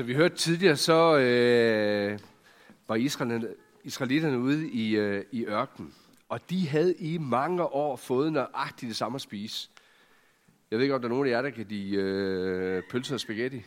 [0.00, 2.18] Så vi hørte tidligere, så øh,
[2.88, 2.94] var
[3.84, 5.94] israelitterne, ude i, øh, i ørkenen.
[6.28, 9.70] Og de havde i mange år fået nøjagtigt det samme at spise.
[10.70, 13.20] Jeg ved ikke, om der er nogen af jer, der kan de øh, pølser og
[13.20, 13.62] spaghetti.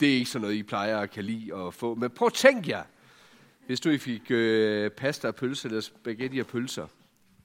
[0.00, 1.94] Det er ikke sådan noget, I plejer at kan lide at få.
[1.94, 2.82] Men prøv at tænk jer,
[3.66, 6.86] hvis du fik øh, pasta og pølser eller spaghetti og pølser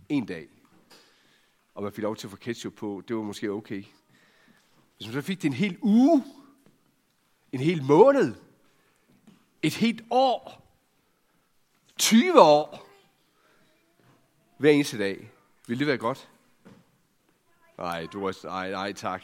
[0.10, 0.48] en dag,
[1.76, 3.84] og man fik lov til at få ketchup på, det var måske okay.
[4.98, 6.24] Hvis man så fik det en hel uge,
[7.52, 8.36] en hel måned,
[9.62, 10.66] et helt år,
[11.98, 12.90] 20 år,
[14.58, 15.32] hver eneste dag,
[15.68, 16.30] ville det være godt?
[17.78, 19.24] Nej, du var, nej, nej, tak.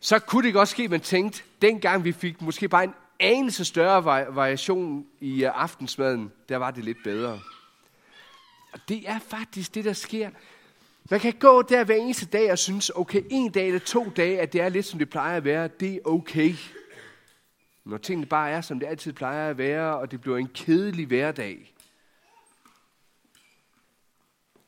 [0.00, 3.64] Så kunne det også ske, at man tænkte, dengang vi fik måske bare en anelse
[3.64, 4.04] større
[4.34, 7.40] variation i øh, aftensmaden, der var det lidt bedre.
[8.72, 10.30] Og det er faktisk det, der sker.
[11.10, 14.40] Man kan gå der hver eneste dag og synes, okay, en dag eller to dage,
[14.40, 16.54] at det er lidt, som det plejer at være, det er okay.
[17.84, 21.06] Når tingene bare er, som det altid plejer at være, og det bliver en kedelig
[21.06, 21.74] hverdag,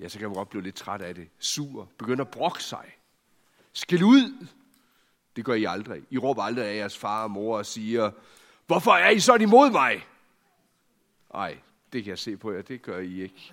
[0.00, 1.28] ja, så kan man godt blive lidt træt af det.
[1.38, 2.96] Sur, begynder at brokke sig.
[3.72, 4.46] Skæld ud.
[5.36, 6.02] Det gør I aldrig.
[6.10, 8.10] I råber aldrig af jeres far og mor og siger,
[8.66, 10.06] hvorfor er I sådan imod mig?
[11.34, 11.58] Nej,
[11.92, 13.52] det kan jeg se på jer, det gør I ikke.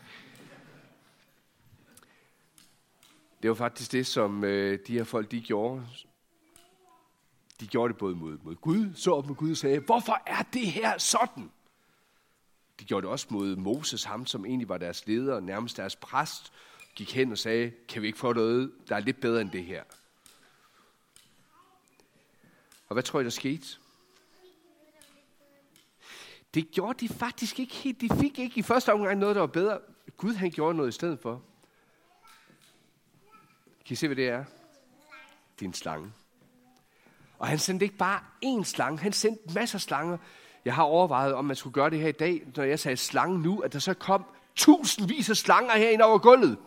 [3.42, 5.88] Det var faktisk det, som øh, de her folk, de gjorde.
[7.60, 10.44] De gjorde det både mod, mod Gud, så op mod Gud og sagde, hvorfor er
[10.54, 11.52] det her sådan?
[12.80, 16.54] De gjorde det også mod Moses, ham som egentlig var deres leder, nærmest deres præst,
[16.96, 19.64] gik hen og sagde, kan vi ikke få noget, der er lidt bedre end det
[19.64, 19.84] her?
[22.88, 23.68] Og hvad tror I, der skete?
[26.54, 28.02] Det gjorde de faktisk ikke helt.
[28.02, 29.80] De fik ikke i første omgang noget, der var bedre.
[30.18, 31.44] Gud han gjorde noget i stedet for.
[33.92, 34.44] Kan I se, hvad det er?
[35.60, 36.12] Det er en slange.
[37.40, 40.18] Og han sendte ikke bare én slange, han sendte masser af slanger.
[40.66, 43.40] Jeg har overvejet, om man skulle gøre det her i dag, når jeg sagde slange
[43.40, 46.58] nu, at der så kom tusindvis af slanger herinde over gulvet.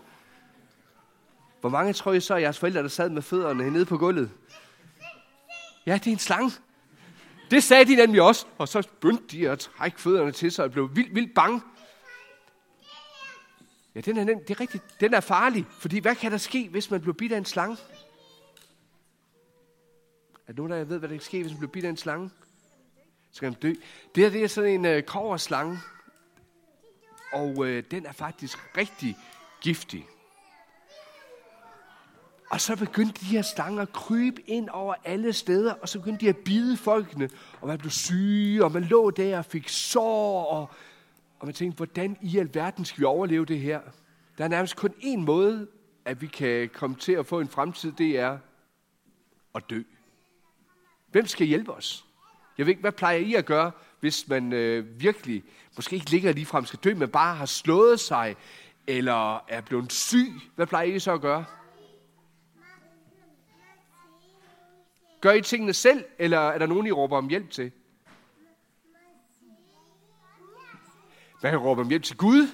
[1.60, 4.30] Hvor mange tror I så, at jeres forældre, der sad med fødderne nede på gulvet?
[5.86, 6.52] Ja, det er en slange.
[7.50, 8.46] Det sagde de nemlig også.
[8.58, 11.60] Og så begyndte de at trække fødderne til sig og blev vildt, vildt bange.
[13.94, 14.84] Ja, den er, det er rigtigt.
[15.00, 17.76] Den er farlig, fordi hvad kan der ske, hvis man bliver bidt af en slange?
[20.46, 22.30] Er nogen der ved, hvad der kan ske, hvis man bliver bidt af en slange?
[23.32, 23.74] Så kan man dø.
[24.14, 25.78] Det her det er sådan en øh, koverslange,
[27.32, 29.16] og øh, den er faktisk rigtig
[29.60, 30.06] giftig.
[32.50, 36.20] Og så begyndte de her slanger at krybe ind over alle steder, og så begyndte
[36.24, 40.44] de at bide folkene, og man blev syge, og man lå der og fik sår,
[40.44, 40.70] og
[41.38, 43.80] og man tænkte, hvordan i alverden skal vi overleve det her?
[44.38, 45.68] Der er nærmest kun én måde,
[46.04, 48.38] at vi kan komme til at få en fremtid, det er
[49.54, 49.82] at dø.
[51.10, 52.04] Hvem skal hjælpe os?
[52.58, 55.42] Jeg ved ikke, hvad plejer I at gøre, hvis man øh, virkelig,
[55.76, 58.36] måske ikke ligger lige frem skal dø, men bare har slået sig,
[58.86, 60.32] eller er blevet syg?
[60.54, 61.44] Hvad plejer I så at gøre?
[65.20, 67.72] Gør I tingene selv, eller er der nogen, I råber om hjælp til?
[71.44, 72.48] Man kan råbe dem hjem til Gud.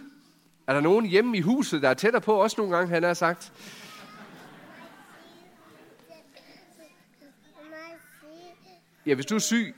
[0.67, 3.15] Er der nogen hjemme i huset, der er tættere på også nogle gange, han har
[3.15, 3.53] sagt?
[9.07, 9.75] Ja, hvis du er syg,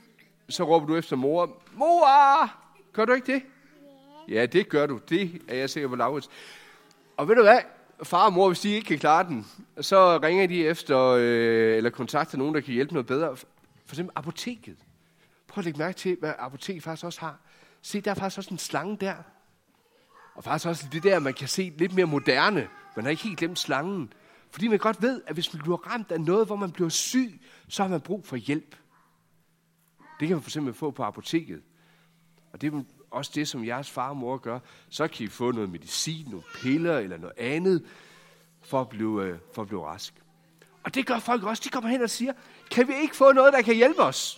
[0.49, 1.63] så råber du efter mor.
[1.73, 2.51] Mor!
[2.93, 3.43] Gør du ikke det?
[4.29, 4.99] Ja, det gør du.
[5.09, 6.29] Det er jeg sikker på, Laurits.
[7.17, 7.59] Og ved du hvad?
[8.03, 9.47] Far og mor, hvis de ikke kan klare den,
[9.81, 13.35] så ringer de efter, øh, eller kontakter nogen, der kan hjælpe noget bedre.
[13.35, 13.45] For
[13.89, 14.77] eksempel apoteket.
[15.47, 17.37] Prøv at lægge mærke til, hvad apoteket faktisk også har.
[17.83, 19.15] Se, der er faktisk også en slange der.
[20.35, 22.67] Og faktisk også det der, man kan se lidt mere moderne.
[22.95, 24.13] Man har ikke helt glemt slangen.
[24.51, 27.41] Fordi man godt ved, at hvis man bliver ramt af noget, hvor man bliver syg,
[27.67, 28.75] så har man brug for hjælp.
[30.19, 31.61] Det kan man for eksempel få på apoteket.
[32.53, 34.59] Og det er også det, som jeres far og mor gør.
[34.89, 37.85] Så kan I få noget medicin, nogle piller eller noget andet,
[38.61, 40.13] for at blive, øh, for at blive rask.
[40.83, 41.61] Og det gør folk også.
[41.65, 42.33] De kommer hen og siger,
[42.71, 44.37] kan vi ikke få noget, der kan hjælpe os?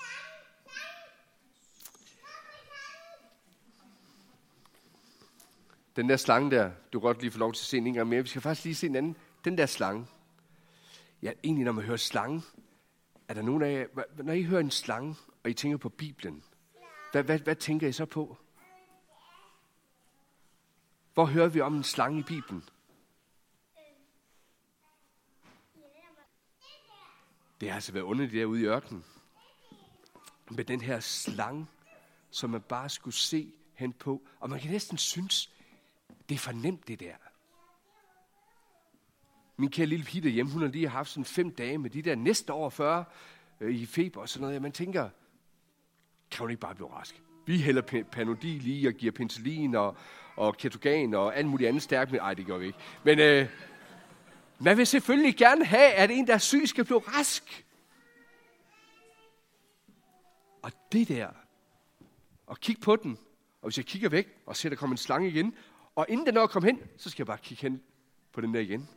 [5.95, 8.09] Den der slange der, du kan godt lige få lov til at se en gang
[8.09, 8.21] mere.
[8.21, 9.17] Vi skal faktisk lige se en anden.
[9.45, 10.07] Den der slange.
[11.21, 12.41] Ja, egentlig når man hører slange,
[13.27, 16.43] er der nogen af jer, når I hører en slange, og I tænker på Bibelen,
[17.11, 18.37] hvad, hvad, hvad tænker I så på?
[21.13, 22.63] Hvor hører vi om en slange i Bibelen?
[27.61, 29.05] Det har altså været underligt derude i ørkenen.
[30.49, 31.67] Med den her slange,
[32.29, 34.21] som man bare skulle se hen på.
[34.39, 35.54] Og man kan næsten synes,
[36.29, 37.15] det er for nemt, det der.
[39.57, 42.15] Min kære lille pige derhjemme, hun har lige haft sådan fem dage med de der
[42.15, 43.05] næste over 40
[43.61, 44.61] øh, i feber og sådan noget.
[44.61, 45.09] man tænker,
[46.31, 47.21] kan hun ikke bare blive rask?
[47.45, 49.97] Vi hælder panodil i og giver penicillin og,
[50.35, 52.11] og ketogan og alt muligt andet stærkt.
[52.11, 52.79] Men, ej, det gør vi ikke.
[53.03, 53.49] Men øh,
[54.59, 57.65] man vil selvfølgelig gerne have, at en, der er syg, skal blive rask.
[60.61, 61.29] Og det der,
[62.47, 63.17] og kig på den,
[63.61, 65.55] og hvis jeg kigger væk og ser, der kommer en slange igen,
[65.95, 67.83] og inden den når at komme hen, så skal jeg bare kigge hen
[68.31, 68.89] på den der igen.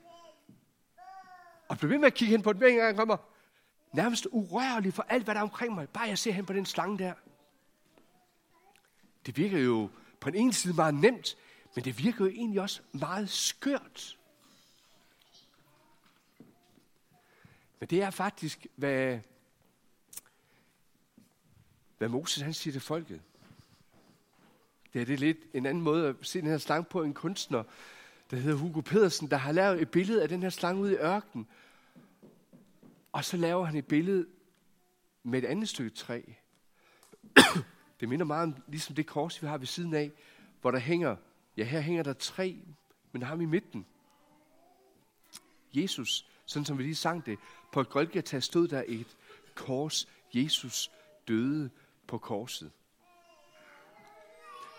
[1.69, 3.17] Og blive ved med at kigge hen på den, hver gang kommer
[3.93, 5.89] nærmest urørlig for alt, hvad der er omkring mig.
[5.89, 7.15] Bare jeg ser hen på den slange der.
[9.27, 9.91] Det virker jo
[10.21, 11.37] på den ene side meget nemt,
[11.75, 14.19] men det virker jo egentlig også meget skørt.
[17.81, 19.21] Men det er faktisk, hvad,
[21.99, 23.23] hvad Moses han siger til folket.
[24.93, 27.63] Det er det lidt en anden måde at se den her slange på en kunstner,
[28.31, 30.97] der hedder Hugo Pedersen, der har lavet et billede af den her slange ude i
[30.97, 31.47] ørkenen.
[33.13, 34.27] Og så laver han et billede
[35.23, 36.23] med et andet stykke træ.
[38.01, 40.11] Det minder meget om ligesom det kors, vi har ved siden af,
[40.61, 41.17] hvor der hænger,
[41.57, 42.57] ja her hænger der tre,
[43.13, 43.87] men ham i midten.
[45.75, 47.39] Jesus, sådan som vi lige sang det,
[47.73, 49.17] på Golgata stod der et
[49.55, 50.09] kors.
[50.35, 50.91] Jesus
[51.29, 51.71] døde
[52.07, 52.71] på korset.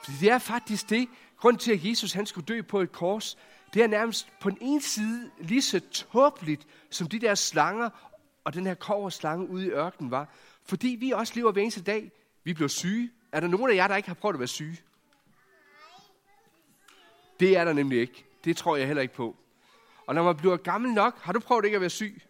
[0.03, 3.37] Fordi det er faktisk det, grund til, at Jesus han skulle dø på et kors,
[3.73, 7.89] det er nærmest på den ene side lige så tåbeligt, som de der slanger
[8.43, 10.27] og den her koverslange ude i ørkenen var.
[10.65, 12.11] Fordi vi også lever hver eneste dag.
[12.43, 13.11] Vi bliver syge.
[13.31, 14.77] Er der nogen af jer, der ikke har prøvet at være syge?
[17.39, 18.25] Det er der nemlig ikke.
[18.43, 19.35] Det tror jeg heller ikke på.
[20.05, 22.21] Og når man bliver gammel nok, har du prøvet ikke at være syg?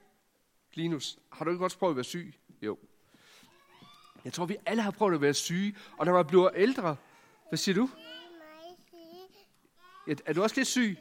[0.73, 2.33] Linus, har du ikke også prøvet at være syg?
[2.61, 2.77] Jo.
[4.25, 5.75] Jeg tror, vi alle har prøvet at være syge.
[5.97, 6.95] Og når man bliver ældre,
[7.49, 7.89] hvad siger du?
[10.07, 10.97] Ja, er du også lidt syg?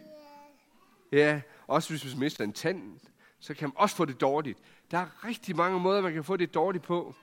[1.13, 3.01] Ja, også hvis man mister en tand,
[3.41, 4.59] så kan man også få det dårligt.
[4.91, 7.15] Der er rigtig mange måder, man kan få det dårligt på.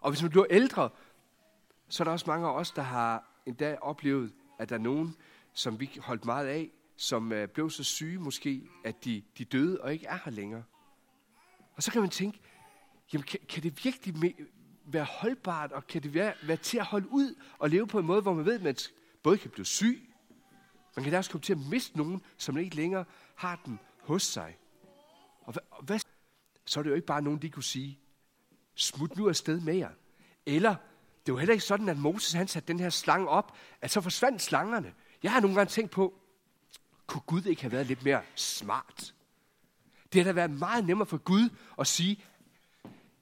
[0.00, 0.90] Og hvis man bliver ældre,
[1.88, 5.16] så er der også mange af os, der har endda oplevet, at der er nogen,
[5.52, 9.80] som vi holdt meget af, som øh, blev så syge måske, at de, de døde
[9.80, 10.64] og ikke er her længere.
[11.74, 12.40] Og så kan man tænke,
[13.12, 14.36] jamen kan, kan det virkelig
[14.86, 18.06] være holdbart, og kan det være, være til at holde ud og leve på en
[18.06, 18.76] måde, hvor man ved, at man
[19.22, 20.02] både kan blive syg,
[20.96, 23.04] man kan også komme til at miste nogen, som ikke længere
[23.34, 24.58] har den hos sig.
[25.40, 26.00] Og hvad, og hvad,
[26.64, 27.98] så er det jo ikke bare nogen, de kunne sige,
[28.74, 29.90] smut nu afsted med jer.
[30.46, 30.74] Eller,
[31.26, 34.00] det var heller ikke sådan, at Moses han satte den her slange op, at så
[34.00, 34.94] forsvandt slangerne.
[35.22, 36.14] Jeg har nogle gange tænkt på,
[37.06, 39.14] kunne Gud ikke have været lidt mere smart?
[40.12, 41.48] Det har da været meget nemmere for Gud
[41.78, 42.24] at sige,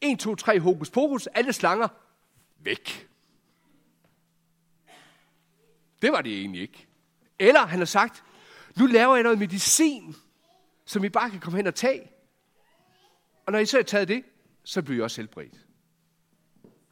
[0.00, 1.88] 1, 2, 3, hokus pokus, alle slanger,
[2.58, 3.08] væk.
[6.02, 6.87] Det var det egentlig ikke.
[7.38, 8.25] Eller han har sagt,
[8.76, 10.14] nu laver jeg noget medicin,
[10.85, 12.11] som I bare kan komme hen og tage.
[13.46, 14.25] Og når I så har taget det,
[14.64, 15.67] så bliver I også helbredt.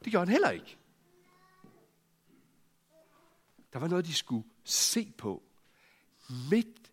[0.03, 0.77] Det gjorde han heller ikke.
[3.73, 5.43] Der var noget, de skulle se på.
[6.51, 6.91] Midt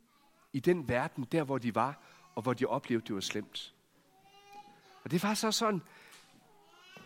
[0.53, 2.03] i den verden, der hvor de var,
[2.35, 3.75] og hvor de oplevede, det var slemt.
[5.05, 5.83] Og det var så sådan,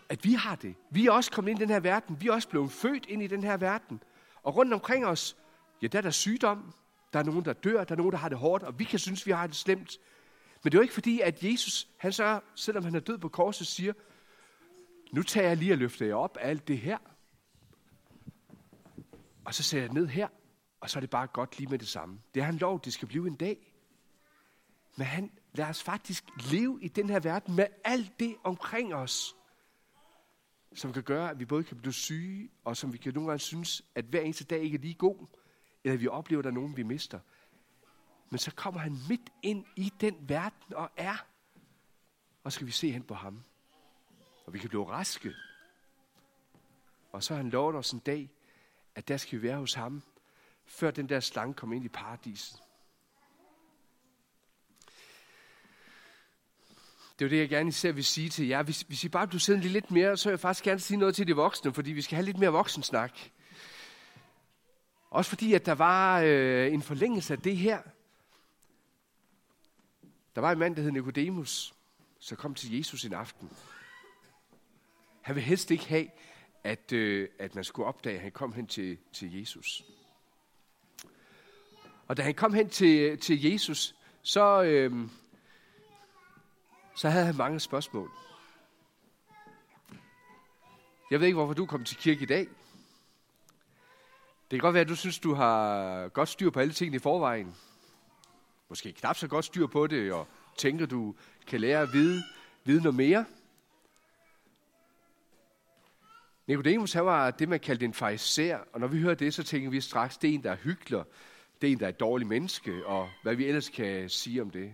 [0.09, 0.75] at vi har det.
[0.89, 2.21] Vi er også kommet ind i den her verden.
[2.21, 4.03] Vi er også blevet født ind i den her verden.
[4.43, 5.37] Og rundt omkring os,
[5.81, 6.73] ja, der er der sygdom.
[7.13, 7.83] Der er nogen, der dør.
[7.83, 8.63] Der er nogen, der har det hårdt.
[8.63, 9.97] Og vi kan synes, vi har det slemt.
[10.63, 13.29] Men det er jo ikke fordi, at Jesus, han så, selvom han er død på
[13.29, 13.93] korset, siger,
[15.11, 16.97] nu tager jeg lige og løfter jer op af alt det her.
[19.45, 20.27] Og så sætter jeg ned her,
[20.79, 22.19] og så er det bare godt lige med det samme.
[22.33, 23.73] Det er han lov, det skal blive en dag.
[24.95, 29.35] Men han lader os faktisk leve i den her verden med alt det omkring os,
[30.75, 33.39] som kan gøre, at vi både kan blive syge, og som vi kan nogle gange
[33.39, 35.27] synes, at hver eneste dag ikke er lige god,
[35.83, 37.19] eller vi oplever, at der er nogen, vi mister.
[38.29, 41.25] Men så kommer han midt ind i den verden og er.
[42.43, 43.43] Og så skal vi se hen på ham.
[44.45, 45.33] Og vi kan blive raske.
[47.11, 48.29] Og så har han lovet os en dag,
[48.95, 50.03] at der skal vi være hos ham,
[50.65, 52.64] før den der slange kommer ind i paradiset.
[57.19, 58.63] Det er jo det, jeg gerne især vil sige til jer.
[58.63, 61.15] Hvis, hvis I bare bliver siddende lidt mere, så vil jeg faktisk gerne sige noget
[61.15, 63.19] til de voksne, fordi vi skal have lidt mere voksensnak.
[65.09, 67.81] Også fordi, at der var øh, en forlængelse af det her.
[70.35, 71.73] Der var en mand, der hed Nicodemus,
[72.19, 73.49] som kom til Jesus en aften.
[75.21, 76.07] Han ville helst ikke have,
[76.63, 79.85] at, øh, at man skulle opdage, at han kom hen til, til Jesus.
[82.07, 85.09] Og da han kom hen til, til Jesus, så, øh,
[86.95, 88.11] så havde han mange spørgsmål.
[91.11, 92.47] Jeg ved ikke, hvorfor du kom til kirke i dag.
[94.51, 96.99] Det kan godt være, at du synes, du har godt styr på alle tingene i
[96.99, 97.55] forvejen.
[98.69, 101.15] måske knap så godt styr på det, og tænker, du
[101.47, 102.23] kan lære at vide,
[102.63, 103.25] vide noget mere.
[106.47, 109.69] Nicodemus, han var det, man kaldte en fariser, og når vi hører det, så tænker
[109.69, 111.03] vi straks, det er en, der er hyggelig,
[111.61, 114.49] det er en, der er et dårligt menneske, og hvad vi ellers kan sige om
[114.49, 114.73] det.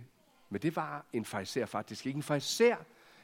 [0.52, 2.16] Men det var en fariser faktisk ikke.
[2.16, 2.76] En fariser,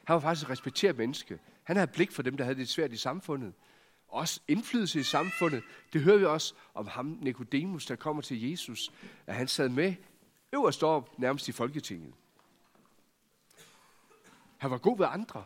[0.03, 1.39] han var faktisk et respekteret menneske.
[1.63, 3.53] Han havde blik for dem, der havde det svært i samfundet.
[4.07, 5.63] Også indflydelse i samfundet.
[5.93, 8.91] Det hører vi også om ham, Nikodemus, der kommer til Jesus,
[9.27, 9.95] at han sad med
[10.53, 12.13] øverst op nærmest i Folketinget.
[14.57, 15.43] Han var god ved andre.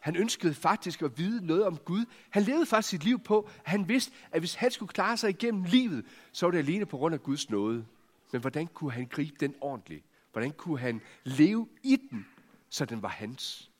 [0.00, 2.04] Han ønskede faktisk at vide noget om Gud.
[2.30, 5.30] Han levede faktisk sit liv på, at han vidste, at hvis han skulle klare sig
[5.30, 7.86] igennem livet, så var det alene på grund af Guds nåde.
[8.32, 10.04] Men hvordan kunne han gribe den ordentligt?
[10.36, 12.26] Hvordan kunne han leve i den,
[12.68, 13.70] så den var hans?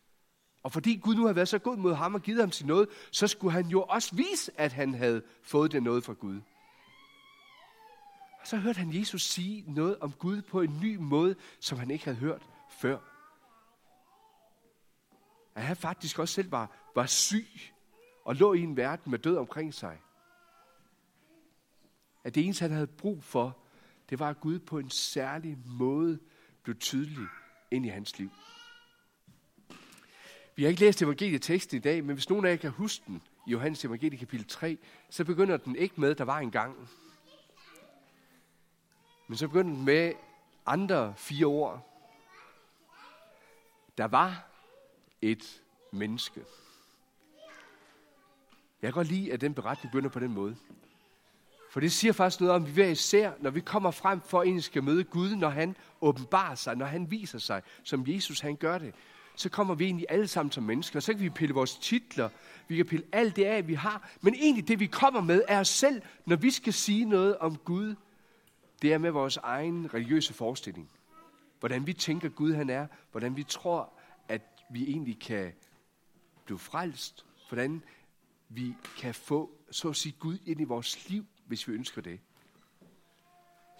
[0.62, 2.88] Og fordi Gud nu havde været så god mod ham og givet ham sin noget,
[3.10, 6.40] så skulle han jo også vise, at han havde fået det noget fra Gud.
[8.40, 11.90] Og så hørte han Jesus sige noget om Gud på en ny måde, som han
[11.90, 12.98] ikke havde hørt før
[15.56, 17.48] at han faktisk også selv var, var syg
[18.24, 20.00] og lå i en verden med død omkring sig.
[22.24, 23.56] At det eneste, han havde brug for,
[24.10, 26.18] det var, at Gud på en særlig måde
[26.66, 27.26] blev tydelig
[27.70, 28.30] ind i hans liv.
[30.56, 33.22] Vi har ikke læst evangelieteksten i dag, men hvis nogen af jer kan huske den
[33.46, 34.78] i Johannes evangelie kapitel 3,
[35.10, 36.88] så begynder den ikke med, der var en gang.
[39.28, 40.12] Men så begynder den med
[40.66, 42.02] andre fire ord.
[43.98, 44.48] Der var
[45.22, 46.40] et menneske.
[48.82, 50.56] Jeg kan godt lide, at den beretning begynder på den måde.
[51.76, 54.40] For det siger faktisk noget om, at vi hver især, når vi kommer frem for,
[54.40, 58.40] at en skal møde Gud, når han åbenbarer sig, når han viser sig, som Jesus
[58.40, 58.94] han gør det,
[59.34, 61.00] så kommer vi egentlig alle sammen som mennesker.
[61.00, 62.28] Så kan vi pille vores titler,
[62.68, 64.10] vi kan pille alt det af, vi har.
[64.20, 67.56] Men egentlig det, vi kommer med, er os selv, når vi skal sige noget om
[67.56, 67.94] Gud.
[68.82, 70.90] Det er med vores egen religiøse forestilling.
[71.60, 73.92] Hvordan vi tænker Gud han er, hvordan vi tror,
[74.28, 75.52] at vi egentlig kan
[76.44, 77.82] blive frelst, hvordan
[78.48, 82.20] vi kan få, så at sige, Gud ind i vores liv, hvis vi ønsker det.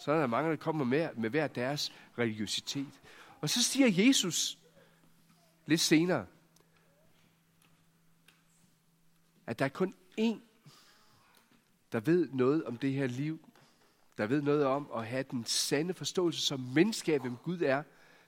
[0.04, 3.00] Så er der mange, der kommer med, med hver deres religiøsitet.
[3.40, 4.58] Og så siger Jesus
[5.66, 6.26] lidt senere,
[9.46, 10.38] at der er kun én,
[11.92, 13.48] der ved noget om det her liv,
[14.18, 17.82] der ved noget om at have den sande forståelse som menneske hvem Gud er,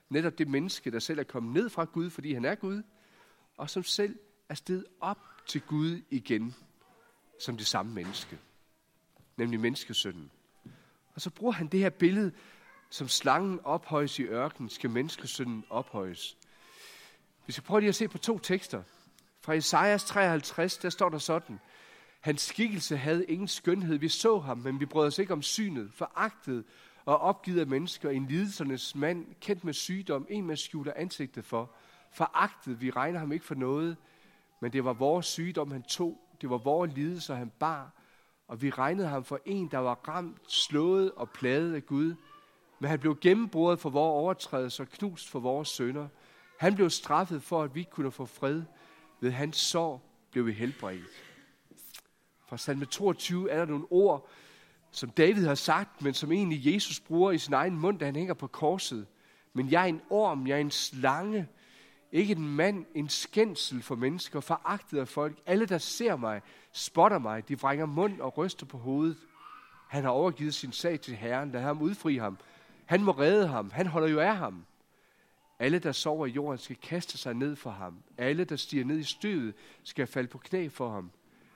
[0.09, 2.83] Netop det menneske, der selv er kommet ned fra Gud, fordi han er Gud,
[3.57, 4.19] og som selv
[4.49, 5.17] er steget op
[5.47, 6.55] til Gud igen,
[7.39, 8.39] som det samme menneske.
[9.39, 10.31] Nemlig menneskesønnen.
[11.15, 12.31] Og så bruger han det her billede,
[12.89, 16.37] som slangen ophøjes i ørkenen, skal menneskesønnen ophøjes.
[17.45, 18.83] Vi skal prøve lige at se på to tekster.
[19.41, 21.59] Fra Esajas 53, der står der sådan.
[22.19, 23.97] Hans skikkelse havde ingen skønhed.
[23.97, 25.91] Vi så ham, men vi brød os ikke om synet.
[25.93, 26.63] Foragtet
[27.05, 31.71] og opgivet af mennesker, en lidelsernes mand, kendt med sygdom, en man skjuler ansigtet for,
[32.11, 33.97] foragtet, vi regner ham ikke for noget,
[34.61, 37.98] men det var vores sygdom, han tog, det var vores lidelser, han bar,
[38.49, 42.15] og vi regnede ham for en, der var ramt, slået og plaget af Gud.
[42.79, 46.07] Men han blev gennembrudt for vores overtrædelser, knust for vores sønder.
[46.57, 48.63] Han blev straffet for, at vi kunne få fred.
[49.19, 50.01] Ved hans sår
[50.31, 51.03] blev vi helbredt.
[52.47, 54.29] Fra salme 22 er der nogle ord,
[54.91, 58.15] som David har sagt, men som egentlig Jesus bruger i sin egen mund, da han
[58.15, 59.07] hænger på korset.
[59.53, 61.47] Men jeg er en orm, jeg er en slange,
[62.11, 65.37] ikke en mand, en skændsel for mennesker, foragtet af folk.
[65.45, 69.17] Alle, der ser mig, spotter mig, de vrænger mund og ryster på hovedet.
[69.87, 72.37] Han har overgivet sin sag til Herren, lad ham udfri ham.
[72.85, 74.65] Han må redde ham, han holder jo af ham.
[75.59, 77.97] Alle, der sover i jorden, skal kaste sig ned for ham.
[78.17, 81.11] Alle, der stiger ned i støvet, skal falde på knæ for ham.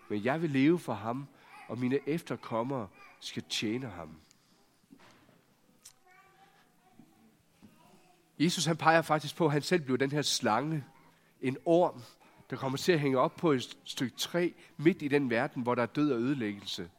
[0.09, 1.27] Men jeg vil leve for ham,
[1.67, 2.87] og mine efterkommere
[3.19, 4.09] skal tjene ham.
[8.39, 10.83] Jesus han peger faktisk på, at han selv blev den her slange,
[11.41, 12.01] en orm,
[12.49, 15.75] der kommer til at hænge op på et stykke træ midt i den verden, hvor
[15.75, 16.89] der er død og ødelæggelse.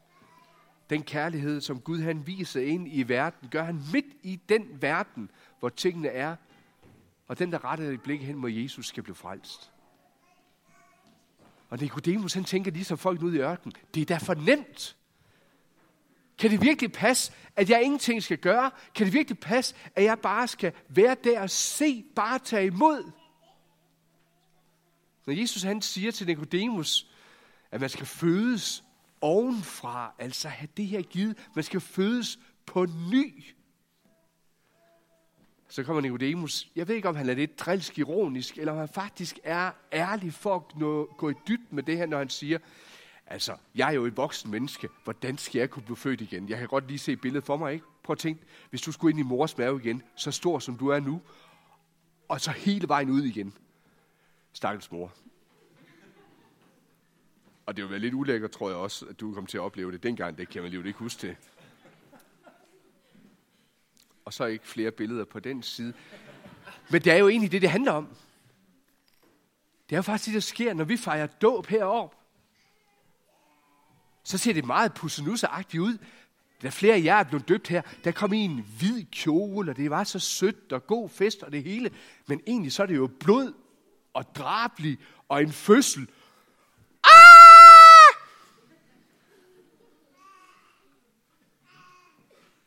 [0.91, 5.31] Den kærlighed, som Gud han viser ind i verden, gør han midt i den verden,
[5.59, 6.37] hvor tingene er,
[7.27, 9.71] og den, der retter et blik hen mod Jesus, skal blive frelst.
[11.71, 14.97] Og Nicodemus, han tænker ligesom folk ude i ørkenen, det er da for nemt.
[16.39, 18.71] Kan det virkelig passe, at jeg ingenting skal gøre?
[18.95, 23.11] Kan det virkelig passe, at jeg bare skal være der og se, bare tage imod?
[25.27, 27.07] Når Jesus han siger til Nikodemus,
[27.71, 28.85] at man skal fødes
[29.21, 33.45] ovenfra, altså have det her givet, man skal fødes på ny.
[35.69, 38.89] Så kommer Nicodemus, jeg ved ikke om han er lidt drilsk ironisk, eller om han
[38.89, 42.59] faktisk er ærlig for at nå, gå i dybt med det her, når han siger,
[43.27, 44.89] Altså, jeg er jo et voksen menneske.
[45.05, 46.49] Hvordan skal jeg kunne blive født igen?
[46.49, 47.87] Jeg kan godt lige se billedet for mig, ikke?
[48.03, 50.89] Prøv at tænke, hvis du skulle ind i mors mave igen, så stor som du
[50.89, 51.23] er nu,
[52.29, 53.55] og så hele vejen ud igen.
[54.53, 55.13] Stakkels mor.
[57.67, 59.93] Og det vil være lidt ulækkert, tror jeg også, at du kom til at opleve
[59.93, 60.39] det dengang.
[60.39, 61.37] Det kan man jo ikke huske til.
[64.25, 65.93] Og så ikke flere billeder på den side.
[66.91, 68.09] Men det er jo egentlig det, det handler om.
[69.89, 72.17] Det er jo faktisk det, der sker, når vi fejrer dåb heroppe.
[74.25, 75.99] Så ser det meget pussenusseagtigt ud.
[76.63, 77.83] Der flere af jer er blevet døbt her.
[78.05, 81.53] Der kom i en hvid kjole, og det var så sødt og god fest og
[81.53, 81.91] det hele.
[82.27, 83.53] Men egentlig så er det jo blod
[84.15, 86.09] og drabelig og en fødsel.
[87.05, 87.45] Ah!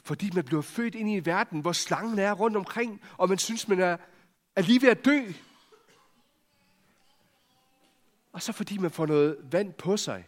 [0.04, 3.38] Fordi man bliver født ind i en verden, hvor slangen er rundt omkring, og man
[3.38, 3.98] synes, man er,
[4.56, 5.22] er lige ved at dø.
[8.32, 10.28] Og så fordi man får noget vand på sig.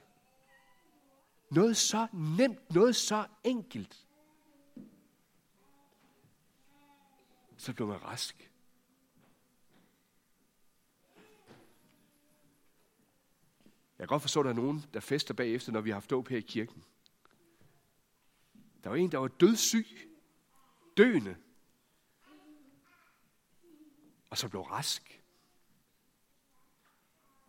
[1.49, 4.05] Noget så nemt, noget så enkelt.
[7.57, 8.51] Så blev man rask.
[13.99, 16.09] Jeg kan godt forstå, at der er nogen, der fester bagefter, når vi har haft
[16.09, 16.83] dåb her i kirken.
[18.83, 19.87] Der var en, der var dødssyg,
[20.97, 21.35] døende,
[24.29, 25.23] og så blev rask.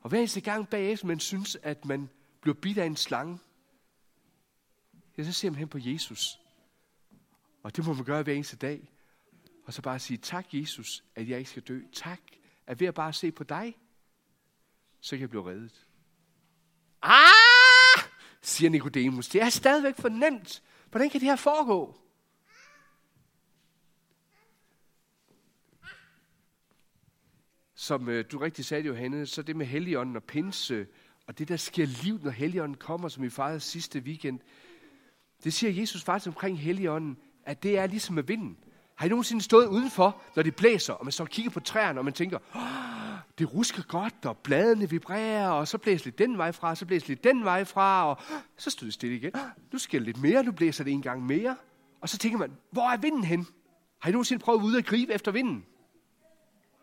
[0.01, 3.39] Og hver eneste gang bagefter, man synes, at man blev bidt af en slange,
[5.21, 6.41] ja, så ser man hen på Jesus.
[7.63, 8.93] Og det må man gøre hver eneste dag.
[9.65, 11.81] Og så bare sige, tak Jesus, at jeg ikke skal dø.
[11.93, 12.21] Tak,
[12.67, 13.77] at ved at bare se på dig,
[15.01, 15.87] så kan jeg blive reddet.
[17.03, 18.05] Ah,
[18.43, 19.29] siger Nikodemus.
[19.29, 20.63] Det er stadigvæk for nemt.
[20.91, 21.97] Hvordan kan det her foregå?
[27.75, 30.87] Som øh, du rigtig sagde, Johanne, så det med Helligånden og pinse,
[31.27, 34.41] og det der sker liv, når Helligånden kommer, som vi fejrede sidste weekend,
[35.45, 38.57] det siger Jesus faktisk omkring Helligånden, at det er ligesom med vinden.
[38.95, 42.05] Har I nogensinde stået udenfor, når det blæser, og man så kigger på træerne, og
[42.05, 46.53] man tænker, oh, det rusker godt, og bladene vibrerer, og så blæser lidt den vej
[46.53, 48.19] fra, så blæser lidt den vej fra, og
[48.57, 49.33] så stod det stille igen.
[49.73, 51.57] Nu sker det lidt mere, nu blæser det en gang mere.
[52.01, 53.47] Og så tænker man, hvor er vinden hen?
[53.99, 55.67] Har I nogensinde prøvet ud at gribe efter vinden?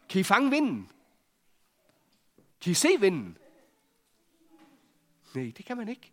[0.09, 0.89] Kan I fange vinden?
[2.61, 3.37] Kan I se vinden?
[5.35, 6.11] Nej, det kan man ikke.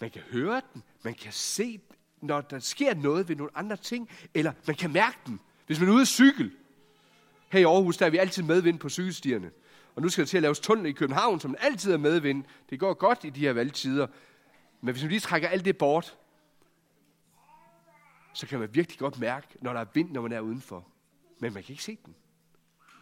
[0.00, 1.80] Man kan høre den, man kan se
[2.20, 5.40] når der sker noget ved nogle andre ting, eller man kan mærke den.
[5.66, 6.52] Hvis man er ude at cykle,
[7.48, 9.50] her i Aarhus, der er vi altid medvind på cykelstierne.
[9.94, 12.44] Og nu skal der til at laves tunnel i København, som altid er medvind.
[12.70, 14.06] Det går godt i de her valgtider.
[14.80, 16.16] Men hvis man lige trækker alt det bort,
[18.34, 20.88] så kan man virkelig godt mærke, når der er vind, når man er udenfor.
[21.38, 22.14] Men man kan ikke se den.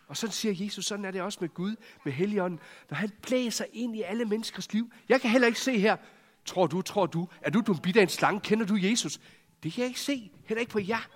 [0.07, 3.65] Og sådan siger Jesus, sådan er det også med Gud, med Helligånden, når han blæser
[3.73, 4.93] ind i alle menneskers liv.
[5.09, 5.97] Jeg kan heller ikke se her,
[6.45, 9.21] tror du, tror du, er du dum bitte af en slange, kender du Jesus?
[9.63, 11.11] Det kan jeg ikke se, heller ikke på jer.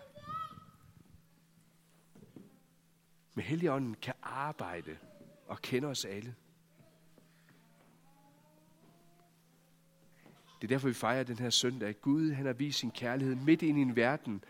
[3.34, 4.98] Men Helligånden kan arbejde
[5.46, 6.34] og kende os alle.
[10.60, 12.00] Det er derfor, vi fejrer den her søndag.
[12.00, 14.44] Gud han har vist sin kærlighed midt ind i en verden,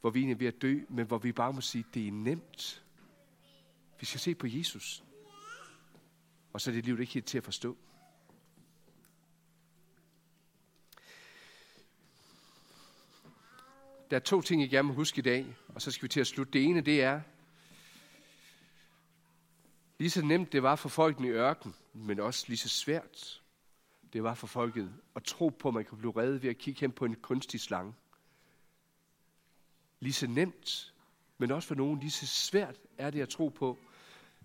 [0.00, 2.84] hvor vi er ved at dø, men hvor vi bare må sige, det er nemt.
[4.00, 5.04] Vi skal se på Jesus.
[6.52, 7.76] Og så er det livet ikke helt til at forstå.
[14.12, 16.20] Der er to ting, jeg gerne må huske i dag, og så skal vi til
[16.20, 16.52] at slutte.
[16.52, 17.20] Det ene, det er,
[19.98, 23.42] lige så nemt det var for folkene i ørken, men også lige så svært
[24.12, 26.80] det var for folket at tro på, at man kan blive reddet ved at kigge
[26.80, 27.94] hen på en kunstig slange.
[30.00, 30.94] Lige så nemt,
[31.38, 33.78] men også for nogen lige så svært er det at tro på,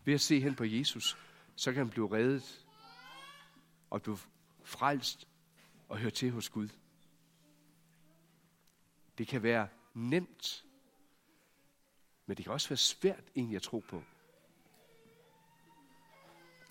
[0.05, 1.17] ved at se hen på Jesus,
[1.55, 2.65] så kan han blive reddet
[3.89, 4.17] og blive
[4.63, 5.27] frelst
[5.89, 6.69] og høre til hos Gud.
[9.17, 10.65] Det kan være nemt,
[12.25, 14.03] men det kan også være svært egentlig at tro på.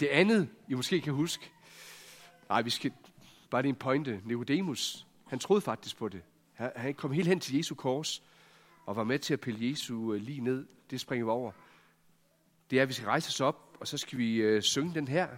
[0.00, 1.52] Det andet, I måske kan huske,
[2.48, 2.92] nej, vi skal
[3.50, 4.22] bare det en pointe.
[4.24, 6.22] Nicodemus, han troede faktisk på det.
[6.54, 8.22] Han kom helt hen til Jesu kors
[8.86, 10.66] og var med til at pille Jesu øh, lige ned.
[10.90, 11.52] Det springer vi over.
[12.70, 15.08] Det er, at vi skal rejse os op, og så skal vi øh, synge den
[15.08, 15.28] her